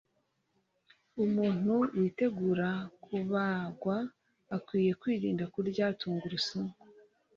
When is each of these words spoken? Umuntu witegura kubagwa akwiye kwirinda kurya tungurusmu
Umuntu 1.23 1.73
witegura 1.99 2.69
kubagwa 3.03 3.97
akwiye 4.55 4.91
kwirinda 5.01 5.45
kurya 5.53 5.85
tungurusmu 5.99 6.67